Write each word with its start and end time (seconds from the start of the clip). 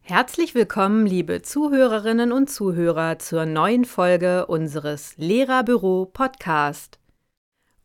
Herzlich 0.00 0.54
willkommen, 0.54 1.04
liebe 1.04 1.42
Zuhörerinnen 1.42 2.32
und 2.32 2.48
Zuhörer, 2.48 3.18
zur 3.18 3.44
neuen 3.44 3.84
Folge 3.84 4.46
unseres 4.46 5.14
Lehrerbüro 5.18 6.06
Podcast. 6.06 6.98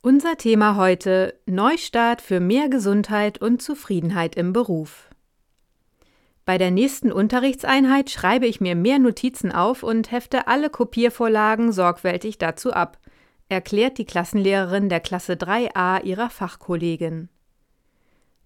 Unser 0.02 0.38
Thema 0.38 0.78
heute 0.78 1.38
Neustart 1.46 2.22
für 2.22 2.40
mehr 2.40 2.70
Gesundheit 2.70 3.42
und 3.42 3.62
Zufriedenheit 3.62 4.36
im 4.36 4.54
Beruf. 4.54 5.10
Bei 6.46 6.58
der 6.58 6.72
nächsten 6.72 7.12
Unterrichtseinheit 7.12 8.10
schreibe 8.10 8.48
ich 8.48 8.62
mir 8.62 8.76
mehr 8.76 9.00
Notizen 9.00 9.52
auf 9.52 9.84
und 9.84 10.12
hefte 10.14 10.48
alle 10.48 10.70
Kopiervorlagen 10.70 11.74
sorgfältig 11.74 12.38
dazu 12.38 12.72
ab, 12.72 12.98
erklärt 13.50 13.98
die 13.98 14.06
Klassenlehrerin 14.06 14.90
der 14.90 15.00
Klasse 15.00 15.34
3a 15.34 16.04
ihrer 16.04 16.30
Fachkollegin. 16.30 17.30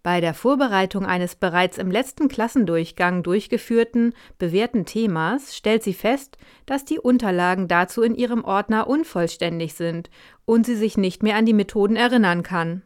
Bei 0.04 0.20
der 0.20 0.34
Vorbereitung 0.34 1.06
eines 1.06 1.36
bereits 1.36 1.78
im 1.78 1.92
letzten 1.92 2.28
Klassendurchgang 2.28 3.22
durchgeführten, 3.22 4.14
bewährten 4.40 4.86
Themas 4.86 5.56
stellt 5.56 5.84
sie 5.84 5.94
fest, 5.94 6.38
dass 6.66 6.86
die 6.86 6.98
Unterlagen 6.98 7.68
dazu 7.68 8.02
in 8.02 8.16
ihrem 8.16 8.44
Ordner 8.44 8.88
unvollständig 8.88 9.76
sind 9.76 10.10
und 10.46 10.66
sie 10.66 10.76
sich 10.76 10.98
nicht 10.98 11.22
mehr 11.22 11.36
an 11.36 11.46
die 11.46 11.54
Methoden 11.54 11.96
erinnern 11.96 12.42
kann. 12.42 12.82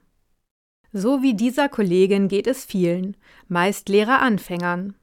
So 0.91 1.21
wie 1.21 1.35
dieser 1.35 1.70
Kollegin 1.70 2.27
geht 2.27 2.48
es 2.48 2.66
vielen, 2.66 3.16
meist 3.48 3.88
Lehreranfängern. 3.88 4.95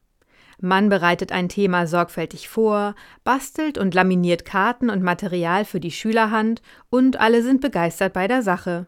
Man 0.65 0.87
bereitet 0.87 1.33
ein 1.33 1.49
Thema 1.49 1.87
sorgfältig 1.87 2.47
vor, 2.47 2.95
bastelt 3.25 3.77
und 3.77 3.93
laminiert 3.93 4.45
Karten 4.45 4.89
und 4.89 5.03
Material 5.03 5.65
für 5.65 5.81
die 5.81 5.91
Schülerhand 5.91 6.61
und 6.89 7.19
alle 7.19 7.43
sind 7.43 7.59
begeistert 7.59 8.13
bei 8.13 8.29
der 8.29 8.41
Sache. 8.41 8.87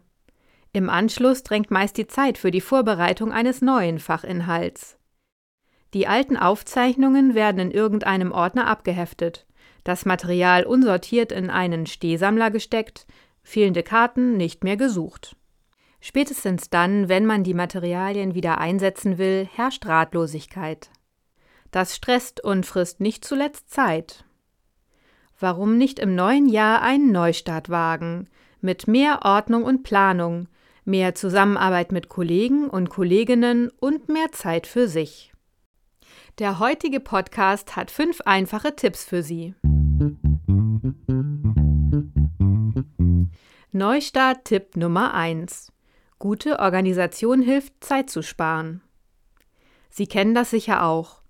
Im 0.71 0.89
Anschluss 0.89 1.43
drängt 1.43 1.71
meist 1.71 1.97
die 1.97 2.07
Zeit 2.07 2.37
für 2.37 2.49
die 2.49 2.61
Vorbereitung 2.61 3.33
eines 3.33 3.61
neuen 3.61 3.99
Fachinhalts. 3.99 4.97
Die 5.93 6.07
alten 6.07 6.37
Aufzeichnungen 6.37 7.35
werden 7.35 7.59
in 7.59 7.71
irgendeinem 7.71 8.31
Ordner 8.31 8.67
abgeheftet, 8.67 9.45
das 9.83 10.05
Material 10.05 10.65
unsortiert 10.65 11.33
in 11.33 11.49
einen 11.49 11.87
Stehsammler 11.87 12.51
gesteckt, 12.51 13.05
fehlende 13.43 13.83
Karten 13.83 14.37
nicht 14.37 14.63
mehr 14.63 14.77
gesucht. 14.77 15.35
Spätestens 15.99 16.69
dann, 16.69 17.09
wenn 17.09 17.25
man 17.25 17.43
die 17.43 17.53
Materialien 17.53 18.33
wieder 18.33 18.59
einsetzen 18.59 19.17
will, 19.17 19.49
herrscht 19.53 19.85
Ratlosigkeit. 19.85 20.89
Das 21.75 21.93
stresst 21.93 22.41
und 22.41 22.65
frisst 22.65 23.01
nicht 23.01 23.25
zuletzt 23.25 23.69
Zeit. 23.69 24.23
Warum 25.37 25.77
nicht 25.77 25.99
im 25.99 26.15
neuen 26.15 26.47
Jahr 26.47 26.81
einen 26.81 27.11
Neustart 27.11 27.69
wagen, 27.69 28.29
mit 28.61 28.87
mehr 28.87 29.23
Ordnung 29.23 29.65
und 29.65 29.83
Planung, 29.83 30.47
mehr 30.85 31.15
Zusammenarbeit 31.15 31.91
mit 31.91 32.07
Kollegen 32.07 32.69
und 32.69 32.89
Kolleginnen 32.89 33.73
und 33.81 34.07
mehr 34.07 34.31
Zeit 34.31 34.67
für 34.67 34.87
sich. 34.87 35.33
Der 36.39 36.59
heutige 36.59 37.01
Podcast 37.01 37.75
hat 37.75 37.91
fünf 37.91 38.21
einfache 38.21 38.73
Tipps 38.77 39.03
für 39.03 39.21
Sie. 39.21 39.53
Neustart 43.73 44.45
Tipp 44.45 44.77
Nummer 44.77 45.13
1. 45.13 45.73
Gute 46.19 46.59
Organisation 46.59 47.41
hilft, 47.41 47.83
Zeit 47.83 48.09
zu 48.09 48.21
sparen. 48.21 48.81
Sie 49.89 50.07
kennen 50.07 50.33
das 50.33 50.51
sicher 50.51 50.81
auch. 50.81 51.24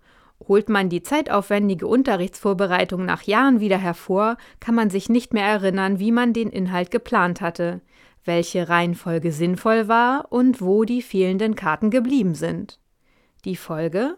Holt 0.48 0.70
man 0.70 0.90
die 0.90 1.02
zeitaufwendige 1.02 1.88
Unterrichtsvorbereitung 1.88 3.04
nach 3.04 3.24
Jahren 3.24 3.60
wieder 3.60 3.78
hervor, 3.78 4.38
kann 4.60 4.76
man 4.76 4.90
sich 4.90 5.10
nicht 5.10 5.34
mehr 5.34 5.46
erinnern, 5.46 6.00
wie 6.00 6.12
man 6.12 6.34
den 6.34 6.50
Inhalt 6.50 6.92
geplant 6.92 7.42
hatte, 7.42 7.82
welche 8.24 8.70
Reihenfolge 8.70 9.32
sinnvoll 9.32 9.88
war 9.88 10.32
und 10.32 10.62
wo 10.62 10.84
die 10.84 11.02
fehlenden 11.02 11.56
Karten 11.56 11.90
geblieben 11.90 12.36
sind. 12.36 12.80
Die 13.44 13.56
Folge? 13.56 14.18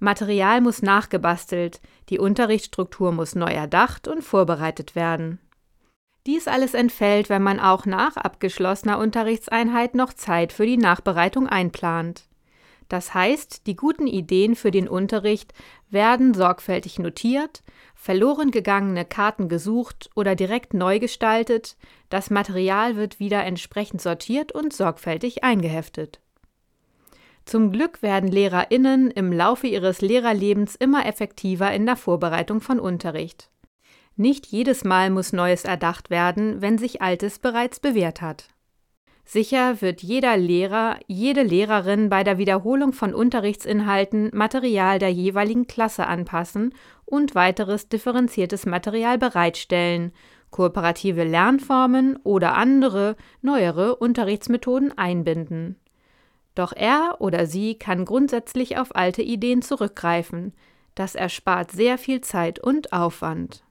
Material 0.00 0.60
muss 0.60 0.80
nachgebastelt, 0.80 1.80
die 2.08 2.20
Unterrichtsstruktur 2.20 3.10
muss 3.10 3.34
neu 3.34 3.50
erdacht 3.50 4.06
und 4.06 4.22
vorbereitet 4.22 4.94
werden. 4.94 5.40
Dies 6.24 6.46
alles 6.46 6.74
entfällt, 6.74 7.30
wenn 7.30 7.42
man 7.42 7.58
auch 7.58 7.84
nach 7.84 8.16
abgeschlossener 8.16 8.98
Unterrichtseinheit 8.98 9.94
noch 9.94 10.12
Zeit 10.12 10.52
für 10.52 10.66
die 10.66 10.76
Nachbereitung 10.76 11.48
einplant. 11.48 12.27
Das 12.88 13.12
heißt, 13.12 13.66
die 13.66 13.76
guten 13.76 14.06
Ideen 14.06 14.56
für 14.56 14.70
den 14.70 14.88
Unterricht 14.88 15.52
werden 15.90 16.32
sorgfältig 16.32 16.98
notiert, 16.98 17.62
verloren 17.94 18.50
gegangene 18.50 19.04
Karten 19.04 19.48
gesucht 19.48 20.08
oder 20.14 20.34
direkt 20.34 20.72
neu 20.72 20.98
gestaltet, 20.98 21.76
das 22.08 22.30
Material 22.30 22.96
wird 22.96 23.20
wieder 23.20 23.44
entsprechend 23.44 24.00
sortiert 24.00 24.52
und 24.52 24.72
sorgfältig 24.72 25.44
eingeheftet. 25.44 26.20
Zum 27.44 27.72
Glück 27.72 28.02
werden 28.02 28.30
Lehrerinnen 28.30 29.10
im 29.10 29.32
Laufe 29.32 29.66
ihres 29.66 30.00
Lehrerlebens 30.00 30.74
immer 30.74 31.06
effektiver 31.06 31.72
in 31.72 31.86
der 31.86 31.96
Vorbereitung 31.96 32.60
von 32.60 32.78
Unterricht. 32.78 33.50
Nicht 34.16 34.46
jedes 34.46 34.84
Mal 34.84 35.10
muss 35.10 35.32
Neues 35.32 35.64
erdacht 35.64 36.10
werden, 36.10 36.60
wenn 36.60 36.76
sich 36.76 37.00
Altes 37.00 37.38
bereits 37.38 37.80
bewährt 37.80 38.20
hat. 38.20 38.48
Sicher 39.30 39.82
wird 39.82 40.02
jeder 40.02 40.38
Lehrer, 40.38 40.98
jede 41.06 41.42
Lehrerin 41.42 42.08
bei 42.08 42.24
der 42.24 42.38
Wiederholung 42.38 42.94
von 42.94 43.12
Unterrichtsinhalten 43.12 44.30
Material 44.32 44.98
der 44.98 45.10
jeweiligen 45.12 45.66
Klasse 45.66 46.06
anpassen 46.06 46.72
und 47.04 47.34
weiteres 47.34 47.90
differenziertes 47.90 48.64
Material 48.64 49.18
bereitstellen, 49.18 50.12
kooperative 50.50 51.24
Lernformen 51.24 52.16
oder 52.24 52.54
andere, 52.54 53.16
neuere 53.42 53.96
Unterrichtsmethoden 53.96 54.96
einbinden. 54.96 55.76
Doch 56.54 56.72
er 56.74 57.16
oder 57.18 57.44
sie 57.44 57.74
kann 57.74 58.06
grundsätzlich 58.06 58.78
auf 58.78 58.96
alte 58.96 59.20
Ideen 59.20 59.60
zurückgreifen. 59.60 60.54
Das 60.94 61.14
erspart 61.14 61.70
sehr 61.70 61.98
viel 61.98 62.22
Zeit 62.22 62.60
und 62.60 62.94
Aufwand. 62.94 63.62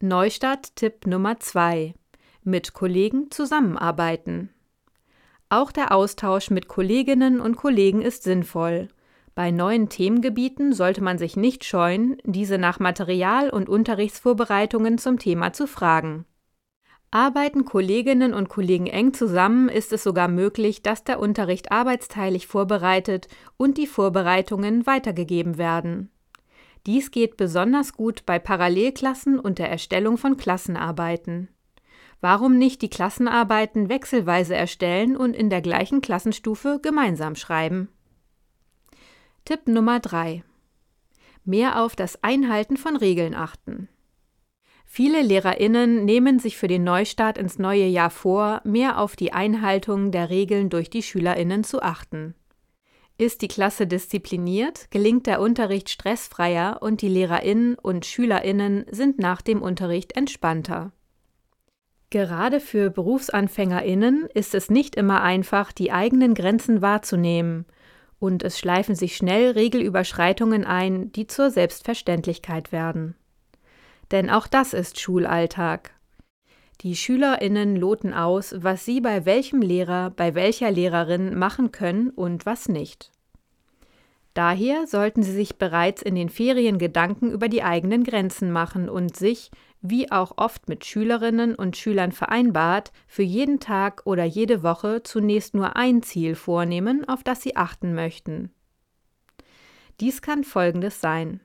Neustart-Tipp 0.00 1.06
Nummer 1.06 1.40
2. 1.40 1.94
Mit 2.44 2.72
Kollegen 2.72 3.32
zusammenarbeiten. 3.32 4.50
Auch 5.48 5.72
der 5.72 5.90
Austausch 5.92 6.50
mit 6.50 6.68
Kolleginnen 6.68 7.40
und 7.40 7.56
Kollegen 7.56 8.00
ist 8.00 8.22
sinnvoll. 8.22 8.86
Bei 9.34 9.50
neuen 9.50 9.88
Themengebieten 9.88 10.74
sollte 10.74 11.02
man 11.02 11.16
sich 11.16 11.36
nicht 11.36 11.64
scheuen, 11.64 12.18
diese 12.24 12.58
nach 12.58 12.78
Material 12.78 13.48
und 13.48 13.68
Unterrichtsvorbereitungen 13.68 14.98
zum 14.98 15.18
Thema 15.18 15.52
zu 15.52 15.66
fragen. 15.66 16.26
Arbeiten 17.10 17.64
Kolleginnen 17.64 18.32
und 18.32 18.48
Kollegen 18.48 18.86
eng 18.86 19.12
zusammen, 19.12 19.68
ist 19.68 19.92
es 19.92 20.02
sogar 20.02 20.28
möglich, 20.28 20.82
dass 20.82 21.04
der 21.04 21.20
Unterricht 21.20 21.70
arbeitsteilig 21.70 22.46
vorbereitet 22.46 23.28
und 23.56 23.76
die 23.76 23.86
Vorbereitungen 23.86 24.86
weitergegeben 24.86 25.58
werden. 25.58 26.10
Dies 26.86 27.10
geht 27.10 27.36
besonders 27.36 27.92
gut 27.92 28.26
bei 28.26 28.38
Parallelklassen 28.38 29.38
und 29.38 29.58
der 29.58 29.70
Erstellung 29.70 30.16
von 30.18 30.36
Klassenarbeiten. 30.36 31.48
Warum 32.20 32.56
nicht 32.56 32.82
die 32.82 32.90
Klassenarbeiten 32.90 33.88
wechselweise 33.88 34.54
erstellen 34.54 35.16
und 35.16 35.34
in 35.34 35.50
der 35.50 35.60
gleichen 35.60 36.00
Klassenstufe 36.00 36.80
gemeinsam 36.82 37.34
schreiben? 37.34 37.88
Tipp 39.44 39.66
Nummer 39.66 39.98
3. 39.98 40.44
Mehr 41.44 41.82
auf 41.82 41.96
das 41.96 42.22
Einhalten 42.22 42.76
von 42.76 42.94
Regeln 42.94 43.34
achten. 43.34 43.88
Viele 44.86 45.20
Lehrerinnen 45.20 46.04
nehmen 46.04 46.38
sich 46.38 46.56
für 46.56 46.68
den 46.68 46.84
Neustart 46.84 47.38
ins 47.38 47.58
neue 47.58 47.86
Jahr 47.86 48.10
vor, 48.10 48.60
mehr 48.62 49.00
auf 49.00 49.16
die 49.16 49.32
Einhaltung 49.32 50.12
der 50.12 50.30
Regeln 50.30 50.70
durch 50.70 50.90
die 50.90 51.02
Schülerinnen 51.02 51.64
zu 51.64 51.82
achten. 51.82 52.36
Ist 53.18 53.42
die 53.42 53.48
Klasse 53.48 53.88
diszipliniert, 53.88 54.88
gelingt 54.92 55.26
der 55.26 55.40
Unterricht 55.40 55.90
stressfreier 55.90 56.78
und 56.80 57.02
die 57.02 57.08
Lehrerinnen 57.08 57.74
und 57.74 58.06
Schülerinnen 58.06 58.84
sind 58.92 59.18
nach 59.18 59.42
dem 59.42 59.60
Unterricht 59.60 60.14
entspannter. 60.14 60.92
Gerade 62.10 62.60
für 62.60 62.90
Berufsanfängerinnen 62.90 64.28
ist 64.32 64.54
es 64.54 64.70
nicht 64.70 64.94
immer 64.94 65.20
einfach, 65.22 65.72
die 65.72 65.90
eigenen 65.90 66.34
Grenzen 66.34 66.80
wahrzunehmen 66.80 67.66
und 68.22 68.44
es 68.44 68.56
schleifen 68.56 68.94
sich 68.94 69.16
schnell 69.16 69.50
Regelüberschreitungen 69.50 70.64
ein, 70.64 71.10
die 71.10 71.26
zur 71.26 71.50
Selbstverständlichkeit 71.50 72.70
werden. 72.70 73.16
Denn 74.12 74.30
auch 74.30 74.46
das 74.46 74.74
ist 74.74 75.00
Schulalltag. 75.00 75.90
Die 76.82 76.94
Schülerinnen 76.94 77.74
loten 77.74 78.14
aus, 78.14 78.54
was 78.56 78.84
sie 78.84 79.00
bei 79.00 79.24
welchem 79.24 79.60
Lehrer, 79.60 80.10
bei 80.10 80.36
welcher 80.36 80.70
Lehrerin 80.70 81.36
machen 81.36 81.72
können 81.72 82.10
und 82.10 82.46
was 82.46 82.68
nicht. 82.68 83.10
Daher 84.34 84.86
sollten 84.86 85.24
Sie 85.24 85.32
sich 85.32 85.56
bereits 85.56 86.00
in 86.00 86.14
den 86.14 86.28
Ferien 86.28 86.78
Gedanken 86.78 87.28
über 87.28 87.48
die 87.48 87.64
eigenen 87.64 88.04
Grenzen 88.04 88.52
machen 88.52 88.88
und 88.88 89.16
sich, 89.16 89.50
wie 89.82 90.10
auch 90.10 90.32
oft 90.36 90.68
mit 90.68 90.84
Schülerinnen 90.84 91.54
und 91.54 91.76
Schülern 91.76 92.12
vereinbart, 92.12 92.92
für 93.06 93.22
jeden 93.24 93.60
Tag 93.60 94.02
oder 94.04 94.24
jede 94.24 94.62
Woche 94.62 95.02
zunächst 95.02 95.54
nur 95.54 95.76
ein 95.76 96.02
Ziel 96.02 96.36
vornehmen, 96.36 97.06
auf 97.08 97.22
das 97.24 97.42
Sie 97.42 97.56
achten 97.56 97.94
möchten. 97.94 98.50
Dies 100.00 100.22
kann 100.22 100.44
folgendes 100.44 101.00
sein. 101.00 101.40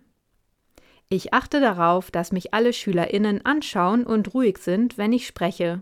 Ich 1.10 1.34
achte 1.34 1.60
darauf, 1.60 2.12
dass 2.12 2.32
mich 2.32 2.54
alle 2.54 2.74
Schülerinnen 2.74 3.46
anschauen 3.46 4.06
und 4.06 4.34
ruhig 4.34 4.60
sind, 4.60 4.98
wenn 4.98 5.14
ich 5.14 5.26
spreche. 5.26 5.82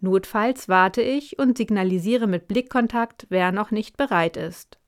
Notfalls 0.00 0.68
warte 0.68 1.02
ich 1.02 1.38
und 1.38 1.56
signalisiere 1.58 2.26
mit 2.26 2.46
Blickkontakt, 2.46 3.26
wer 3.30 3.52
noch 3.52 3.70
nicht 3.70 3.96
bereit 3.96 4.36
ist. 4.36 4.78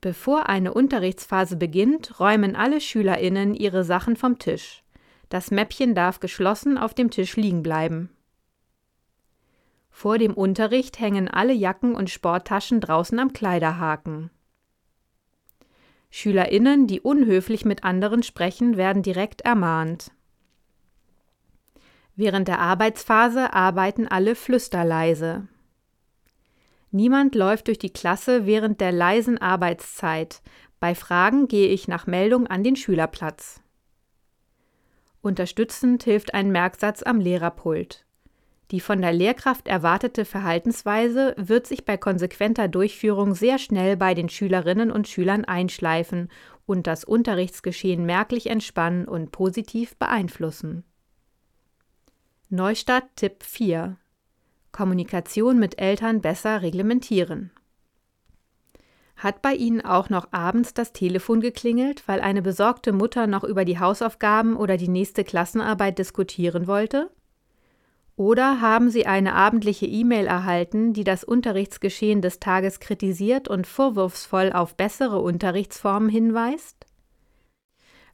Bevor 0.00 0.48
eine 0.48 0.74
Unterrichtsphase 0.74 1.56
beginnt, 1.56 2.20
räumen 2.20 2.54
alle 2.56 2.80
Schülerinnen 2.80 3.54
ihre 3.54 3.84
Sachen 3.84 4.16
vom 4.16 4.38
Tisch. 4.38 4.84
Das 5.28 5.50
Mäppchen 5.50 5.94
darf 5.94 6.20
geschlossen 6.20 6.78
auf 6.78 6.94
dem 6.94 7.10
Tisch 7.10 7.36
liegen 7.36 7.62
bleiben. 7.62 8.10
Vor 9.90 10.18
dem 10.18 10.32
Unterricht 10.34 11.00
hängen 11.00 11.28
alle 11.28 11.52
Jacken 11.52 11.94
und 11.94 12.08
Sporttaschen 12.08 12.80
draußen 12.80 13.18
am 13.18 13.32
Kleiderhaken. 13.32 14.30
Schülerinnen, 16.10 16.86
die 16.86 17.00
unhöflich 17.00 17.64
mit 17.64 17.84
anderen 17.84 18.22
sprechen, 18.22 18.76
werden 18.76 19.02
direkt 19.02 19.42
ermahnt. 19.42 20.12
Während 22.16 22.48
der 22.48 22.60
Arbeitsphase 22.60 23.52
arbeiten 23.52 24.08
alle 24.08 24.34
flüsterleise. 24.34 25.46
Niemand 26.90 27.34
läuft 27.34 27.66
durch 27.66 27.78
die 27.78 27.92
Klasse 27.92 28.46
während 28.46 28.80
der 28.80 28.92
leisen 28.92 29.38
Arbeitszeit. 29.38 30.42
Bei 30.80 30.94
Fragen 30.94 31.48
gehe 31.48 31.68
ich 31.68 31.86
nach 31.86 32.06
Meldung 32.06 32.46
an 32.46 32.64
den 32.64 32.76
Schülerplatz. 32.76 33.60
Unterstützend 35.28 36.04
hilft 36.04 36.32
ein 36.32 36.50
Merksatz 36.50 37.02
am 37.02 37.20
Lehrerpult. 37.20 38.06
Die 38.70 38.80
von 38.80 39.02
der 39.02 39.12
Lehrkraft 39.12 39.68
erwartete 39.68 40.24
Verhaltensweise 40.24 41.34
wird 41.36 41.66
sich 41.66 41.84
bei 41.84 41.98
konsequenter 41.98 42.66
Durchführung 42.66 43.34
sehr 43.34 43.58
schnell 43.58 43.98
bei 43.98 44.14
den 44.14 44.30
Schülerinnen 44.30 44.90
und 44.90 45.06
Schülern 45.06 45.44
einschleifen 45.44 46.30
und 46.64 46.86
das 46.86 47.04
Unterrichtsgeschehen 47.04 48.06
merklich 48.06 48.48
entspannen 48.48 49.06
und 49.06 49.30
positiv 49.30 49.96
beeinflussen. 49.96 50.84
Neustart 52.48 53.04
Tipp 53.16 53.42
4 53.42 53.98
Kommunikation 54.72 55.58
mit 55.58 55.78
Eltern 55.78 56.22
besser 56.22 56.62
reglementieren. 56.62 57.50
Hat 59.18 59.42
bei 59.42 59.52
Ihnen 59.54 59.80
auch 59.80 60.10
noch 60.10 60.28
abends 60.30 60.74
das 60.74 60.92
Telefon 60.92 61.40
geklingelt, 61.40 62.06
weil 62.06 62.20
eine 62.20 62.40
besorgte 62.40 62.92
Mutter 62.92 63.26
noch 63.26 63.42
über 63.42 63.64
die 63.64 63.80
Hausaufgaben 63.80 64.56
oder 64.56 64.76
die 64.76 64.88
nächste 64.88 65.24
Klassenarbeit 65.24 65.98
diskutieren 65.98 66.68
wollte? 66.68 67.10
Oder 68.14 68.60
haben 68.60 68.90
Sie 68.90 69.06
eine 69.06 69.34
abendliche 69.34 69.86
E-Mail 69.86 70.26
erhalten, 70.26 70.92
die 70.92 71.02
das 71.02 71.24
Unterrichtsgeschehen 71.24 72.22
des 72.22 72.38
Tages 72.38 72.78
kritisiert 72.78 73.48
und 73.48 73.66
vorwurfsvoll 73.66 74.52
auf 74.52 74.76
bessere 74.76 75.20
Unterrichtsformen 75.20 76.08
hinweist? 76.08 76.86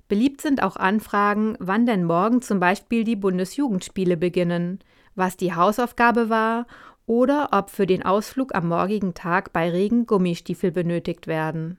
Beliebt 0.08 0.40
sind 0.40 0.62
auch 0.62 0.76
Anfragen, 0.76 1.56
wann 1.58 1.84
denn 1.84 2.04
morgen 2.04 2.40
zum 2.40 2.60
Beispiel 2.60 3.04
die 3.04 3.16
Bundesjugendspiele 3.16 4.16
beginnen, 4.16 4.78
was 5.14 5.36
die 5.36 5.54
Hausaufgabe 5.54 6.28
war 6.30 6.66
oder 7.06 7.50
ob 7.52 7.70
für 7.70 7.86
den 7.86 8.04
Ausflug 8.04 8.54
am 8.54 8.68
morgigen 8.68 9.14
Tag 9.14 9.52
bei 9.52 9.70
Regen 9.70 10.06
Gummistiefel 10.06 10.72
benötigt 10.72 11.26
werden. 11.26 11.78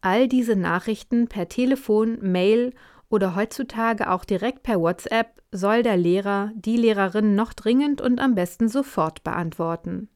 All 0.00 0.28
diese 0.28 0.56
Nachrichten 0.56 1.28
per 1.28 1.48
Telefon, 1.48 2.18
Mail 2.20 2.74
oder 3.08 3.34
heutzutage 3.36 4.10
auch 4.10 4.24
direkt 4.24 4.62
per 4.62 4.80
WhatsApp 4.80 5.42
soll 5.50 5.82
der 5.82 5.96
Lehrer, 5.96 6.52
die 6.54 6.76
Lehrerin 6.76 7.34
noch 7.34 7.52
dringend 7.52 8.00
und 8.00 8.20
am 8.20 8.34
besten 8.34 8.68
sofort 8.68 9.24
beantworten. 9.24 10.08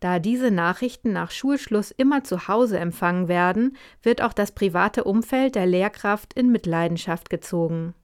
Da 0.00 0.18
diese 0.18 0.50
Nachrichten 0.50 1.12
nach 1.12 1.30
Schulschluss 1.30 1.92
immer 1.92 2.24
zu 2.24 2.48
Hause 2.48 2.78
empfangen 2.80 3.28
werden, 3.28 3.76
wird 4.02 4.20
auch 4.20 4.32
das 4.32 4.50
private 4.50 5.04
Umfeld 5.04 5.54
der 5.54 5.66
Lehrkraft 5.66 6.32
in 6.34 6.50
Mitleidenschaft 6.50 7.30
gezogen. 7.30 7.94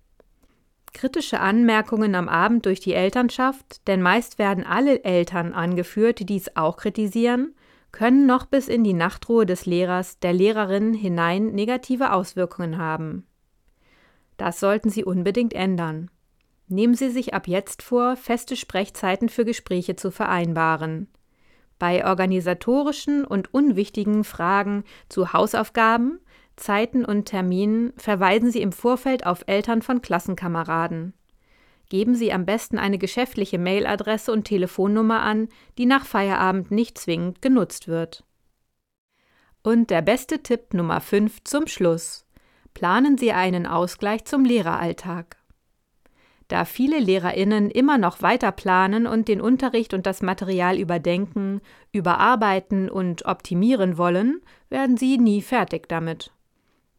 Kritische 0.93 1.40
Anmerkungen 1.40 2.14
am 2.14 2.29
Abend 2.29 2.67
durch 2.67 2.81
die 2.81 2.94
Elternschaft, 2.94 3.87
denn 3.87 4.02
meist 4.02 4.38
werden 4.38 4.64
alle 4.64 5.05
Eltern 5.05 5.52
angeführt, 5.52 6.19
die 6.19 6.26
dies 6.26 6.56
auch 6.56 6.76
kritisieren, 6.76 7.55
können 7.93 8.26
noch 8.26 8.46
bis 8.46 8.69
in 8.69 8.85
die 8.85 8.94
Nachtruhe 8.94 9.46
des 9.46 9.67
Lehrers, 9.67 10.19
der 10.19 10.32
Lehrerin 10.32 10.93
hinein 10.93 11.52
negative 11.52 12.12
Auswirkungen 12.12 12.79
haben. 12.79 13.26
Das 14.37 14.61
sollten 14.61 14.90
Sie 14.90 15.05
unbedingt 15.05 15.55
ändern. 15.55 16.11
Nehmen 16.69 16.94
Sie 16.94 17.11
sich 17.11 17.35
ab 17.35 17.49
jetzt 17.49 17.82
vor, 17.82 18.17
feste 18.17 18.55
Sprechzeiten 18.56 19.29
für 19.29 19.44
Gespräche 19.44 19.96
zu 19.96 20.11
vereinbaren. 20.11 21.08
Bei 21.79 22.05
organisatorischen 22.05 23.25
und 23.25 23.55
unwichtigen 23.55 24.25
Fragen 24.25 24.85
zu 25.08 25.32
Hausaufgaben 25.32 26.20
Zeiten 26.58 27.05
und 27.05 27.25
Terminen 27.25 27.93
verweisen 27.96 28.50
Sie 28.50 28.60
im 28.60 28.72
Vorfeld 28.72 29.26
auf 29.26 29.44
Eltern 29.46 29.82
von 29.82 30.02
Klassenkameraden. 30.02 31.14
Geben 31.88 32.14
Sie 32.14 32.32
am 32.32 32.44
besten 32.44 32.78
eine 32.78 32.99
geschäftliche 32.99 33.58
Mailadresse 33.58 34.31
und 34.31 34.44
Telefonnummer 34.44 35.22
an, 35.22 35.49
die 35.78 35.87
nach 35.87 36.05
Feierabend 36.05 36.70
nicht 36.70 36.99
zwingend 36.99 37.40
genutzt 37.40 37.88
wird. 37.88 38.25
Und 39.62 39.90
der 39.90 40.02
beste 40.02 40.43
Tipp 40.43 40.75
Nummer 40.75 41.00
5 41.00 41.44
zum 41.44 41.66
Schluss. 41.66 42.26
Planen 42.75 43.16
Sie 43.16 43.32
einen 43.32 43.66
Ausgleich 43.66 44.25
zum 44.25 44.44
Lehreralltag. 44.44 45.37
Da 46.49 46.64
viele 46.64 46.99
Lehrerinnen 46.99 47.70
immer 47.70 47.99
noch 47.99 48.22
weiter 48.22 48.52
planen 48.52 49.06
und 49.06 49.28
den 49.28 49.40
Unterricht 49.40 49.93
und 49.93 50.06
das 50.06 50.22
Material 50.22 50.78
überdenken, 50.78 51.61
überarbeiten 51.93 52.88
und 52.88 53.26
optimieren 53.26 53.99
wollen, 53.99 54.40
werden 54.70 54.96
sie 54.96 55.19
nie 55.19 55.43
fertig 55.43 55.88
damit. 55.88 56.32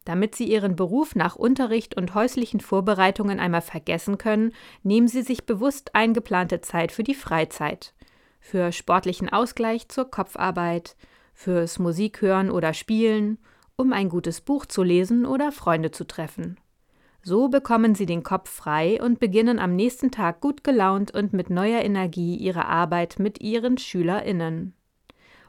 Damit 0.04 0.34
Sie 0.34 0.50
Ihren 0.50 0.76
Beruf 0.76 1.14
nach 1.14 1.36
Unterricht 1.36 1.96
und 1.96 2.14
häuslichen 2.14 2.60
Vorbereitungen 2.60 3.38
einmal 3.38 3.60
vergessen 3.60 4.18
können, 4.18 4.52
nehmen 4.82 5.08
Sie 5.08 5.22
sich 5.22 5.44
bewusst 5.44 5.94
eingeplante 5.94 6.60
Zeit 6.62 6.90
für 6.90 7.04
die 7.04 7.14
Freizeit, 7.14 7.94
für 8.40 8.72
sportlichen 8.72 9.28
Ausgleich 9.28 9.88
zur 9.88 10.10
Kopfarbeit, 10.10 10.96
fürs 11.34 11.78
Musikhören 11.78 12.50
oder 12.50 12.72
Spielen, 12.72 13.38
um 13.76 13.92
ein 13.92 14.08
gutes 14.08 14.40
Buch 14.40 14.66
zu 14.66 14.82
lesen 14.82 15.26
oder 15.26 15.52
Freunde 15.52 15.90
zu 15.90 16.06
treffen. 16.06 16.58
So 17.22 17.48
bekommen 17.48 17.94
Sie 17.94 18.06
den 18.06 18.22
Kopf 18.22 18.48
frei 18.48 19.02
und 19.02 19.20
beginnen 19.20 19.58
am 19.58 19.76
nächsten 19.76 20.10
Tag 20.10 20.40
gut 20.40 20.64
gelaunt 20.64 21.12
und 21.12 21.34
mit 21.34 21.50
neuer 21.50 21.82
Energie 21.82 22.36
Ihre 22.36 22.64
Arbeit 22.64 23.18
mit 23.18 23.40
Ihren 23.42 23.76
SchülerInnen. 23.76 24.74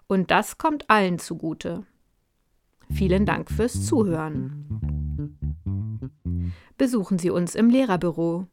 Und 0.07 0.31
das 0.31 0.57
kommt 0.57 0.89
allen 0.89 1.19
zugute. 1.19 1.85
Vielen 2.93 3.25
Dank 3.25 3.51
fürs 3.51 3.85
Zuhören. 3.85 4.71
Besuchen 6.77 7.19
Sie 7.19 7.29
uns 7.29 7.55
im 7.55 7.69
Lehrerbüro. 7.69 8.47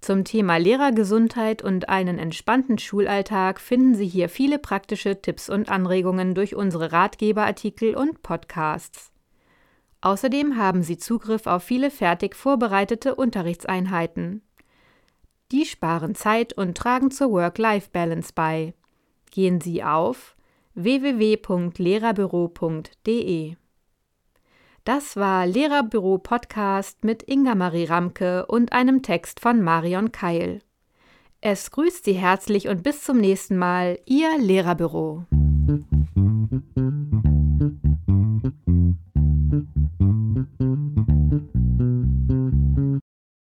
Zum 0.00 0.24
Thema 0.24 0.56
Lehrergesundheit 0.56 1.62
und 1.62 1.88
einen 1.88 2.18
entspannten 2.18 2.76
Schulalltag 2.78 3.60
finden 3.60 3.94
Sie 3.94 4.06
hier 4.06 4.28
viele 4.28 4.58
praktische 4.58 5.22
Tipps 5.22 5.48
und 5.48 5.68
Anregungen 5.68 6.34
durch 6.34 6.56
unsere 6.56 6.90
Ratgeberartikel 6.92 7.94
und 7.94 8.22
Podcasts. 8.22 9.12
Außerdem 10.00 10.56
haben 10.56 10.82
Sie 10.82 10.98
Zugriff 10.98 11.46
auf 11.46 11.62
viele 11.62 11.92
fertig 11.92 12.34
vorbereitete 12.34 13.14
Unterrichtseinheiten. 13.14 14.42
Die 15.52 15.64
sparen 15.64 16.16
Zeit 16.16 16.52
und 16.52 16.76
tragen 16.76 17.12
zur 17.12 17.30
Work-Life-Balance 17.30 18.32
bei. 18.34 18.74
Gehen 19.30 19.60
Sie 19.60 19.84
auf 19.84 20.34
www.lehrerbüro.de. 20.74 23.61
Das 24.84 25.14
war 25.14 25.46
Lehrerbüro 25.46 26.18
Podcast 26.18 27.04
mit 27.04 27.22
Inga 27.28 27.54
Marie 27.54 27.84
Ramke 27.84 28.46
und 28.46 28.72
einem 28.72 29.02
Text 29.02 29.38
von 29.38 29.62
Marion 29.62 30.10
Keil. 30.10 30.60
Es 31.40 31.70
grüßt 31.70 32.04
Sie 32.04 32.14
herzlich 32.14 32.66
und 32.66 32.82
bis 32.82 33.04
zum 33.04 33.18
nächsten 33.18 33.56
Mal, 33.56 34.00
Ihr 34.06 34.36
Lehrerbüro. 34.40 35.24